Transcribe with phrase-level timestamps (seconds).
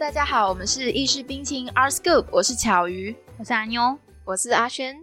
[0.00, 4.96] 大家好，我们是意式冰淇淋 Art Scoop，我是巧鱼，我是阿妞，我是阿轩。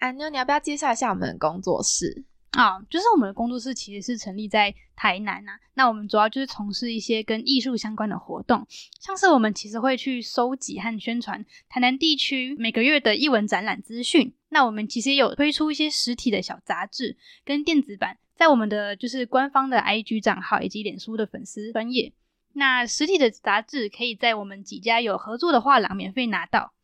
[0.00, 2.24] 阿妞，你要不要介绍一下我们的工作室？
[2.50, 5.52] 啊，就是我们的工作室其实是成立在台南呐。
[5.74, 8.66] 那我们主要就是从事一些跟艺术相关的活动，
[8.98, 14.34] 像是我们其实会去收集和宣传台南地区每个月的艺文展览资讯。
[14.48, 22.12] 那我们其实也有推出一些实体的小杂志跟电子版，在我们的就是官方的 IG 账号以及脸书的粉丝专业。
[22.58, 26.74] 那实体的杂志可以在我们几家有合作的画廊免费拿到。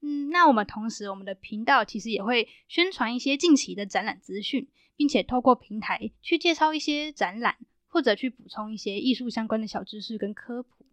[0.00, 7.56] 嗯，那我们同时我们的频道其实也会宣传一些近期的展览资讯，并且透过平台去介绍一些展览，
[7.88, 10.86] 或者去补充一些艺术相关的小知识跟科普。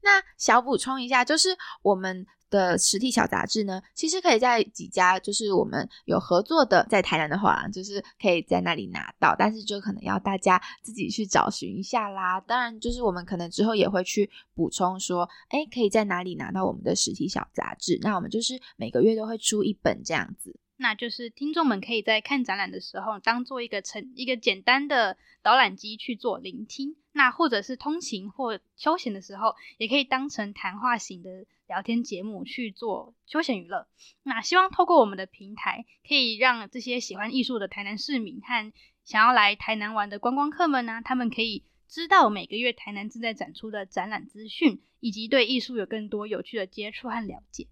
[0.00, 1.50] 那小补充一下，就是
[1.82, 12.38] 我们的实体小杂志呢，其实可以在几家就是我们有合作的，在台南的话，就是可以在那里拿到，但是就可能要大家自己去找寻一下啦。
[12.42, 17.98] 当然，就是我们可能之后也会去补充说，哎，可以在哪里拿到我们的实体小杂志？
[18.02, 20.54] 那我们就是每个月都会出一本这样子。
[20.82, 26.96] 那就是听众们可以在看展览的时候，当做一个成一个简单的导览机去做聆听。
[27.12, 33.86] 那或者是通勤或休闲的时候，也可以当成谈话型的聊天节目去做休闲娱乐。
[34.22, 38.72] 那希望透过我们的平台，可以让这些喜欢艺术的台南市民和
[39.04, 47.68] 想要来台南玩的观光客们呢，他们可以知道每个月台南正在展出的展览资讯，以及对艺术有更多有趣的接触和了解。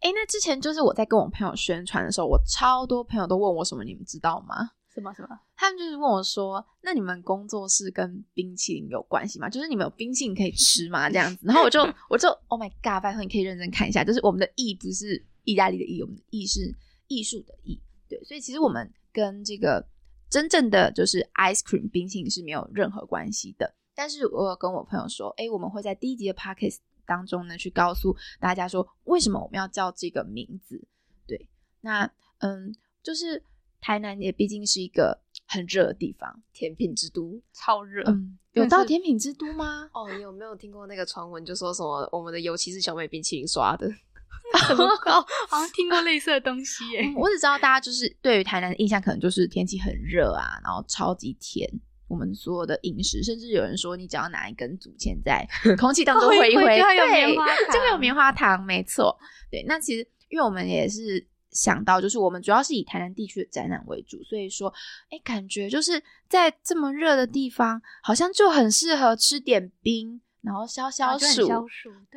[0.00, 4.70] 哎，那之前就是我在跟我朋友宣传的时候，我超多朋友都问我什么，你们知道吗？
[4.94, 5.28] 什么什么？
[5.56, 9.48] 他们就是问我说：“那你们工作室跟冰淇淋有关系吗？
[9.48, 13.02] 就是你们有冰淇淋可以吃吗？”这样子，然后我就 我就 Oh my God！
[13.02, 16.74] 拜托你可以认真看一下，就是我们的“意”不是意大利的“意”，我们的“意”是
[17.08, 17.78] 艺术的“艺”。
[18.08, 19.86] 对，所以其实我们跟这个
[20.30, 23.74] 真正的就是 ice cream 冰淇淋是没有任何关系的。
[23.94, 30.86] 但是我有跟我朋友说：“哎，我们会在第一集的 podcast 当中呢，去告诉大家说为什么我们要叫这个名字。”
[31.26, 31.48] 对，
[31.80, 33.42] 那嗯，就是。
[33.78, 35.16] 台南也毕竟是一个
[35.46, 38.02] 很热的地方，甜品之都，超热。
[38.06, 39.88] 嗯，有到甜品之都吗？
[39.92, 43.86] 哦，你有没有听过那个传闻，就说什么我们的油漆是小美冰淇淋刷的？
[45.06, 47.12] 哦，好像听过类似的东西 耶。
[47.16, 51.70] 我只知道大家就是对于台南的印象，可能就是天气很热啊，然后超级甜。
[52.08, 55.46] 我们所有的饮食，甚至有人说，你只要拿一根竹签在
[55.78, 58.62] 空气当中挥一挥，对，就会有 棉花糖。
[58.64, 59.16] 没错，
[59.50, 59.64] 对。
[59.66, 61.26] 那其实因为我们也是。
[61.52, 64.70] 想到就是我们主要是以台南地区的展览为主，所以说，
[65.08, 71.48] 哎，感觉就是在这么热的地方，好像就很适合吃点冰，然后消消暑，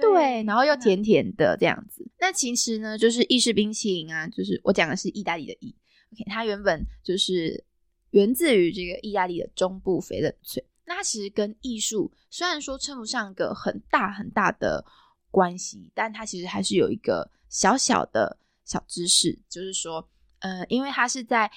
[0.02, 2.06] 对，然后又甜甜的这样子。
[2.20, 5.74] 那其实呢，就是意式冰淇淋啊，就是我讲的是意大利的意
[6.12, 7.64] ，OK，它原本就是
[8.12, 10.66] 源自于这个意大利的中部翡冷翠。
[10.86, 14.84] 那它其实跟艺术虽然说称不上一个很大很大的
[15.31, 18.38] 关系，但它其实还是有一个小小的。
[18.66, 20.08] 小知识就是说，
[20.42, 21.52] 呃，因为它是在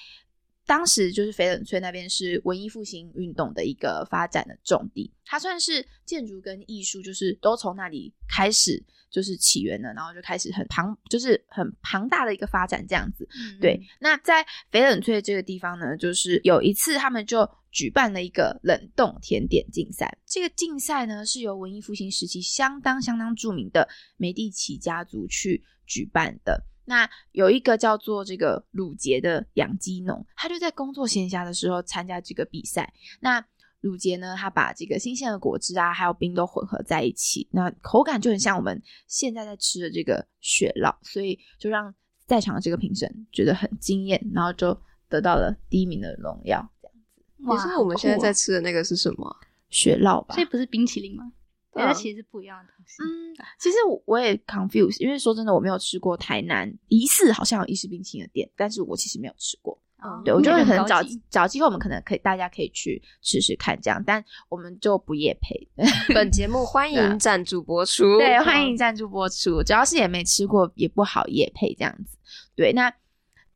[0.65, 8.81] 当时就是翡冷翠那边是文艺复兴运动的一个发展的重地，它算是建筑跟艺术就是都从那里开始
[9.11, 13.27] 就是起源的，然后就开始很庞就是很庞大的一个发展这样子。
[13.59, 26.65] 对，那在翡冷翠这个地方呢，就是有一次他们就举办了一个冷冻甜点竞赛，这个竞赛呢是由文艺复兴时期相当相当著名的梅第奇家族去举办的。
[26.85, 32.93] 那有一个叫做这个鲁杰的养鸡农，他就在工作闲暇的时候参加这个比赛。
[33.19, 33.45] 那
[33.81, 41.93] 鲁杰呢，他把这个新鲜的果汁啊，还有冰都混合在一起，那口感就很像我们现在在吃的这个雪酪，所以就让
[42.25, 44.77] 在场的这个评审觉得很惊艳，然后就
[45.09, 46.65] 得到了第一名的荣耀。
[46.81, 47.67] 这样子，哇！
[47.67, 49.35] 是我们现在在吃的那个是什么？
[49.69, 50.35] 雪酪吧？
[50.35, 51.33] 所以不是冰淇淋吗？
[51.75, 53.01] 它其实不一样的东西。
[53.03, 59.79] 嗯，其实我我也 confuse，因为说真的，我没有吃过台南疑似好像有意式冰淇淋的店，但是我其实没有吃过。
[60.25, 65.55] 对，我觉得可能找找机会，我们可能可以大家可以去吃吃看这样，但我们就不夜配。
[66.13, 69.63] 本节目欢迎赞助播出，对，欢迎赞助播出。
[69.63, 72.17] 主要是也没吃过，也不好夜配这样子。
[72.53, 72.93] 对，那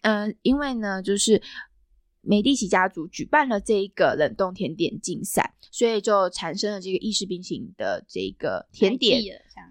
[0.04, 1.42] 嗯，因为呢，就是。
[2.28, 9.22] 美第奇家族举办了这一个冷冻甜点竞赛，所以就产生了这个意式冰淇淋的这个甜点。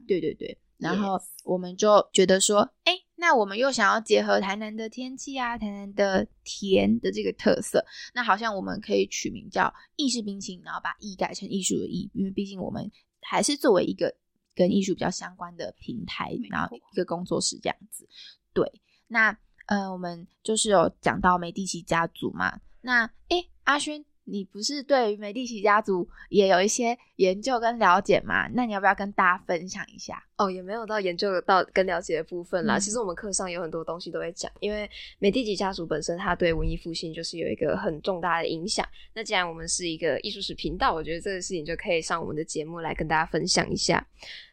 [0.08, 14.14] 对对对，然后我们就觉得说，哎，那我们又想要结合台南的天气啊，台南的甜的这个特色，那好像我们可以取名叫意式冰淇淋，然后把“意”改成艺术的“艺”，因为毕竟我们还是作为一个
[14.54, 18.08] 跟艺术比较相关的平台，然后一个工作室这样子。
[18.54, 19.38] 对，那。
[19.66, 22.60] 呃，我们就是有讲到梅第奇家族嘛。
[22.82, 28.46] 那，诶，阿勋，你不是对于美第奇家族也有一些研究跟了解吗？
[28.54, 30.22] 那你要不要跟大家分享一下？
[30.36, 32.76] 哦，也没有到研究到跟了解的部分啦。
[32.76, 38.86] 嗯其实我们课上有很多东西都会讲，因为美第奇家族本身它对文艺复兴就是有一个很重大的影响。
[39.14, 44.06] 那既然我们是一个艺术史频道，我觉得这个事情就可以上我们的节目来跟大家分享一下。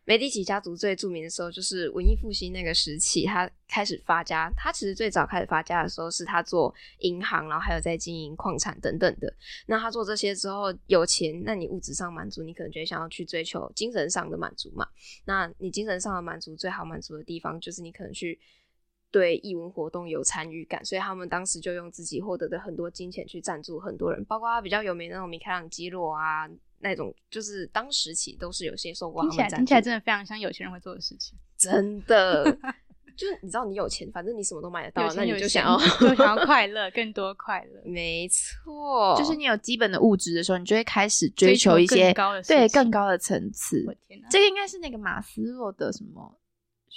[0.05, 4.51] 梅第奇家族最著名的时候就是文艺复兴那个时期，他开始发家。
[4.57, 9.33] 他其实最早开始发家的时候是他做银行，然后还有在经营矿产等等的。
[9.65, 14.85] 那他做这些之后有钱，那你物质上满足，你可能就会想要去追求精神上的满足嘛。
[15.23, 18.37] 那你精神上的满足最好满足的地方，就是你可能去
[19.09, 26.45] 对艺文活动有参与感，所以他们当时就用自己获得的很多金钱去赞助很多人，包括他比较有名的那种米开朗基罗啊，
[26.83, 29.61] 那种就是当时起都是有些受过听起来他们赞助。
[29.61, 31.35] 听起来真的非常像有钱人会做的事情。
[31.57, 32.43] 真的，
[33.15, 43.93] 就是你知道你有钱，反正你什么都买得到，那有有闲你就想要就想要快乐，更多快乐， 没错，就是你有基本的物质的时候，你就会开始追追求求一些更高的对更高的层次我。
[44.07, 44.27] 天哪！
[44.29, 46.37] 这个应该是那个马斯洛的什么？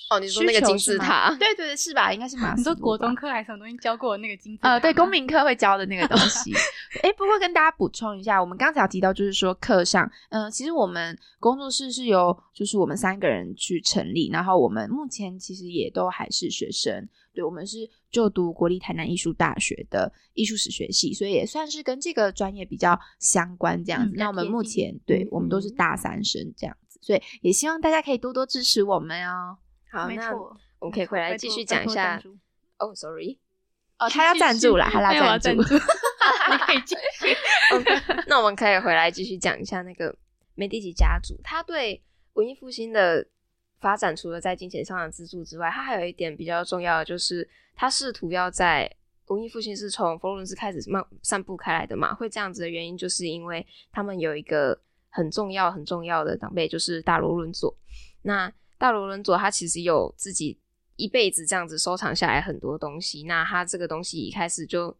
[0.09, 2.13] 哦你说那个金字塔对对对，是吧？
[2.13, 2.75] 应该是马斯你说。
[2.77, 4.75] 国中课还是什么东西教过我那个金字塔吗？
[4.75, 6.53] 呃，对，公民课会教的那个东西。
[7.03, 17.79] 哎，不过跟大家补充一下，我们刚才有提到，就是说课上，嗯、其实我们工作室是由就是我们三个人去成立，然后我们目前其实也都还是学生，对我们是
[18.11, 24.15] 就读国立台南艺术大学的艺术史学系，所以也算是跟这个专业比较相关这样子。
[24.15, 29.59] 嗯那我们目前对嗯我们都是大三生这样子，所以也希望大家可以多多支持我们哦。
[29.91, 30.33] 好，那。
[30.79, 32.23] 我们可以回来继续讲一下。
[32.79, 33.39] 哦，sorry，
[33.99, 35.63] 哦，他要赞助了，他他要赞助。
[35.63, 37.35] 你可以继续。
[38.29, 40.15] 那我们可以回来继续讲一下那个
[40.55, 42.01] 美第奇家族，他对
[42.35, 43.27] 文艺复兴的
[43.81, 48.89] 发展，除了在金钱上的资助之外，他还有一点比较重要的，就是他试图要在
[49.29, 54.79] 文艺复兴是从佛罗伦斯开始慢散布开来的嘛，会这样子的原因，就是因为他们有一个
[55.09, 57.75] 很重要很重要的长辈，就是大罗伦佐。
[58.21, 60.59] 那大罗伦佐他其实有自己
[60.97, 64.97] 一辈子这样子收藏下来很多东西，那他这个东西一开始就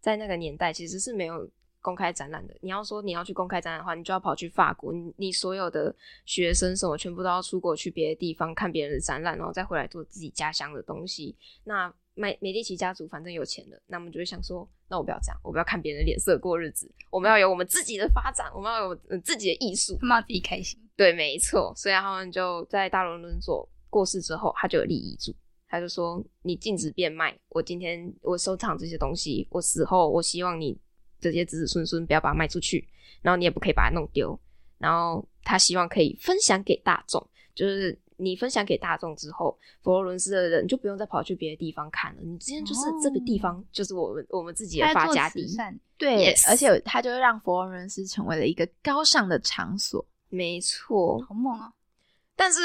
[0.00, 1.48] 在那个年代其实是没有
[1.80, 2.56] 公开展览的。
[2.60, 5.94] 你要说你要去公开展览的话，你就要跑去法国，你你所有的
[6.24, 11.36] 学生什么全部都要出国去别的地方看别人的展览，然后再回来做自己家乡的东西。
[11.64, 19.96] 那美美第奇家族反正有钱了，那我们就会想说，那我不要这样，我不要看别人的脸色过日子，我们要有我们自己的发展，我们要有呃自己的艺术。
[20.00, 20.80] 他们要自己开心。
[20.96, 21.72] 对，没错。
[21.76, 25.32] 所以他们就在大伦伦佐过世之后，他就有立遗嘱，
[25.68, 30.76] 他就说：“你禁止变卖，我今天我收藏这些东西，我死后我希望你
[31.20, 32.88] 这些子子孙孙不要把它卖出去，
[33.20, 34.38] 然后你也不可以把它弄丢。
[34.78, 37.24] 然后他希望可以分享给大众，
[37.54, 42.22] 就是你分享给大众之后，佛罗伦斯的人就不用再跑去别的地方看了。
[42.22, 45.46] 你今天就是这个地方，就是我们我们自己的发家地。
[45.98, 50.04] 对 Yes 而且他就让佛罗伦斯成为了一个高尚的场所。
[50.28, 51.72] 没错，好猛啊！
[52.36, 52.60] 但是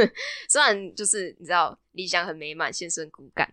[0.48, 3.52] 虽然就是你知道理想很美满，现实很骨感，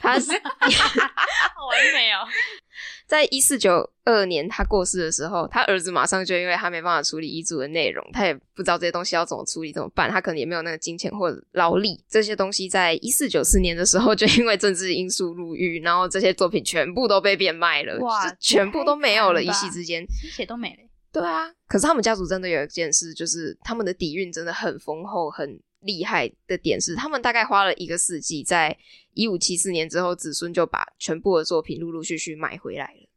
[0.00, 2.26] 他是 好完美哦。
[3.06, 20.02] 在一四九二年他过世的时候，他儿子马上就因为他没办法处理遗嘱的内容，他也不知道这些东西要怎么处理怎么办，他可能也没有那个金钱或者劳力，这些东西在一四九四年的时候就因为政治因素入狱，然后这些作品全部都被变卖了，哇就全部都没有了，一夕之间。
[20.02, 20.76] 一切都没了。
[21.14, 28.76] 对啊，可是他们家族真的有一件事，就是他们的底蕴真的很丰厚、很厉害的点是，他们大概花了一个世纪，在
[29.12, 33.08] 一五七四年之后，子孙就把全部的作品陆陆续续买回来了。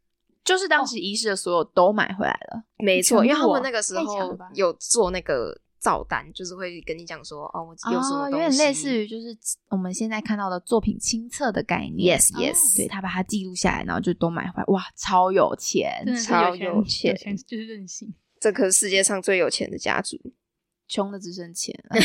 [0.43, 9.37] 就是当时遗失的所有都买回来了，没错，因为他们那个时候有做那个照单，就是会跟你讲说，哦，我有什么哦，东西，有点类似于就是
[9.69, 12.19] 我们现在看到的作品清册的概念。
[12.19, 18.13] Yes 哦 Yes，对他把它记录下来，然后就都买回来，哇，超有钱，超有有钱有钱就是任性。
[18.39, 20.17] 这可是世界上最有钱的家族。
[20.89, 21.99] 穷的只剩钱了。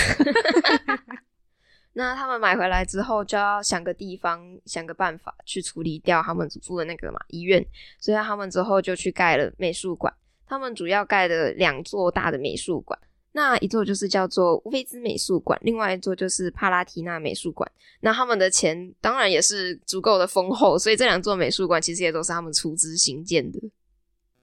[1.95, 7.65] 那他们买回来之后，就要想个地方，想个办法去处理掉他们祖父的那个嘛医院，
[7.99, 10.13] 所以他们之后就去盖了美术馆。
[10.47, 12.99] 他们主要盖的两座大的美术馆，
[13.33, 17.71] 那一座就是叫做乌菲兹美术馆，另外一座就是帕拉提纳美术馆。
[18.01, 23.59] 那他们的钱当然也是足够的丰厚，所以这两座美术馆其实也都是他们出资兴建的。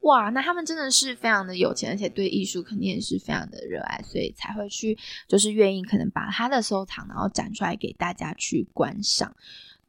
[0.01, 9.35] 哇，那他们真的是非常的有钱，而且对艺术肯定也是非常的热爱，所以才会去就是愿意可能把他的收藏然后展出来给大家去观赏。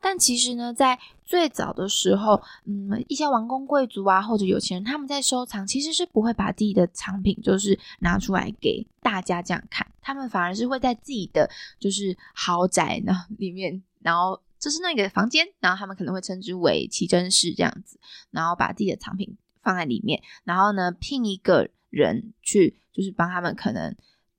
[0.01, 23.95] 但其实呢，在最早的时候，嗯，一些王公贵族啊或者有钱人，他们在收藏其实是不会把自己的藏品就是拿出来给大家这样看，他们反而是会在自己的就是豪宅呢里面，然后就是那个房间，然后他们可能会称之为奇珍室这样子，然后把自己的藏品放在里面，然后呢聘一个人去，就是帮他们可能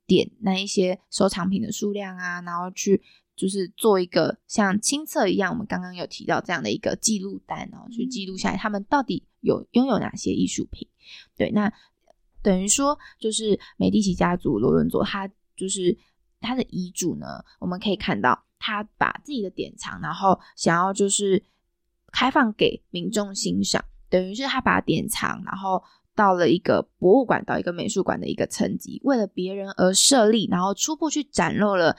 [0.06, 3.02] 点那一些收藏品的数量啊，然后去
[3.42, 10.88] 就是做一个像清册一样，我们刚刚有提到这样的一个记录单，然后去记录下来他们到底有拥有哪些艺术品。
[11.36, 11.74] 对，那
[12.44, 15.98] 等于说就是美第奇家族罗伦佐，他就是
[16.40, 21.44] 他的遗嘱呢，我们可以看到他把自己的典藏，然后想要就是
[22.12, 23.84] 开放给民众欣赏。
[24.08, 25.84] 等于是他把典藏，然后
[26.14, 31.98] 到了一个博物馆，到一个美术馆的一个层级，为了别人而设立，然后初步去展露了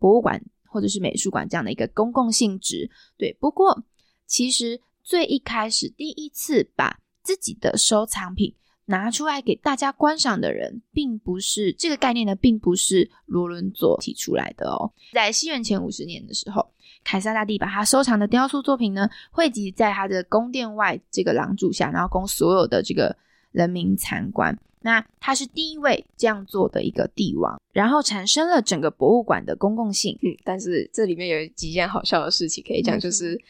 [0.00, 2.90] 博物馆或者是美术馆这样的一个公共性质。
[3.16, 3.84] 对，不过
[4.26, 8.54] 其实最一开始第一次把自己的收藏品
[8.86, 14.92] 拿出来给大家观赏的人，并不是这个概念呢，并不是罗伦佐提出来的哦。
[15.12, 16.66] 在西元前五十年的时候。
[17.04, 23.16] 凯撒大帝把他收藏的雕塑作品呢，汇集在他的宫殿外这个廊柱下，然后供所有的这个
[23.50, 24.56] 人民参观。
[24.82, 30.18] 那他是第一位这样做的一个帝王，然后产生了整个博物馆的公共性。
[30.22, 33.40] 嗯，但是这里面有几件好笑的事情可以讲，就是。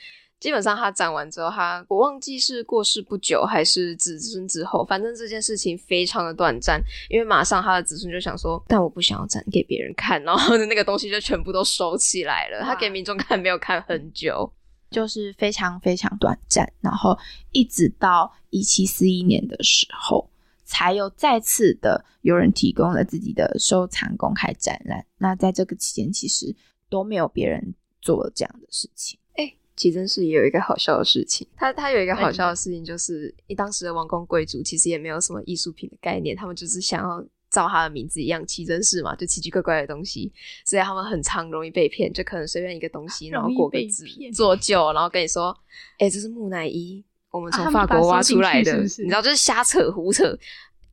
[0.43, 12.63] 基本上他展完之后，他我忘记是过世不久还是子孙之后，反正这件事情非常的短暂，因为马上他的子孙就想说，但我不想要展给别人看，然后 那个东西就全部都收起来了。
[12.65, 14.53] 他给民众看没有看很久，
[14.91, 17.17] 就是非常非常短暂，然后
[17.53, 20.29] 一直到一七四一年的时候，
[20.65, 25.05] 才有再次的有人提供了自己的收藏公开展览。
[25.19, 26.55] 那在这个期间，其实
[26.89, 29.19] 都没有别人做了这样的事情。
[29.35, 40.31] 哎奇珍室也有一个好笑的事情，他他有一个好笑的事情，就是一当时的王公贵族其实也没有什么艺术品的概念，他们就是想要照他的名字一样奇珍室嘛，就奇奇怪怪的东西，
[40.67, 45.59] 所以他们很常容易被骗，就可能随便一个东西，然后过个字做旧，然后跟你说，
[45.99, 50.39] 哎，这是木乃伊，我们从法国挖出来的，你知道，就是瞎扯胡扯，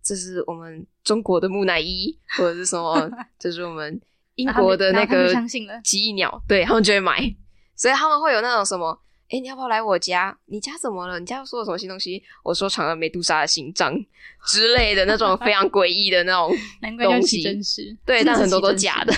[0.02, 4.02] 这是我们中国的木乃伊，或者是什么， 这是我们
[4.36, 5.32] 英国的那个
[5.84, 7.36] 奇异鸟，对他们就会买。
[7.76, 8.98] 所以他们会有那种什么，
[9.30, 10.38] 哎，你要不要来我家？
[10.46, 11.20] 你家怎么了？
[11.20, 12.24] 你家说了什么新东西？
[12.44, 13.94] 我说藏了梅杜莎的心脏
[14.48, 16.56] 之类的那种非常诡异的那种
[17.04, 19.14] 东西，真实对，但很多都假的，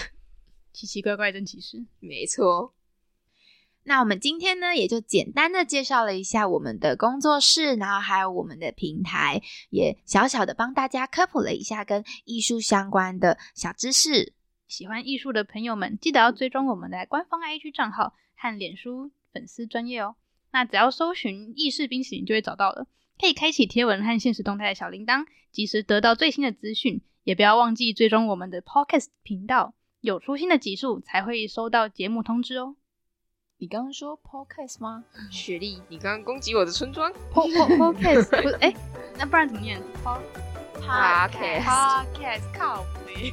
[0.74, 2.74] 奇奇怪怪真奇实，没错。
[3.84, 14.34] 那我们今天呢，也就简单的介绍了一下我们的工作室，然后还有我们的平台，也小小的帮大家科普了一下跟艺术相关的小知识。
[14.68, 18.14] 喜欢艺术的朋友们，记得要追踪我们的官方 IG 账号。
[18.44, 20.16] 和脸书粉丝专业哦，
[20.52, 22.88] 那只要搜寻意式冰淇淋就会找到了。
[23.20, 27.02] 可以开启贴文和现实动态的小铃铛，及时得到最新的资讯。
[27.24, 32.76] 也不要忘记追踪我们的 Podcast 频道，有出新的集数才会收到节目通知哦。
[33.62, 35.04] 你刚刚说 Podcast 吗？
[35.30, 37.12] 雪莉，你刚刚攻击我的村庄。
[37.32, 38.56] po po podcast 不是？
[38.60, 38.74] 哎，
[39.20, 43.32] 那不然怎么念？Podcast Podcast 靠背。